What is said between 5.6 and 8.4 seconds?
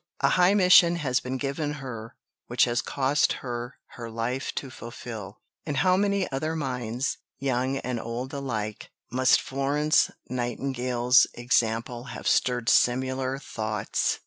In how many other minds, young and old